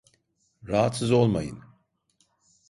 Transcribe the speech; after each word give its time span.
Rahatsız 0.67 1.11
olmayın. 1.11 1.63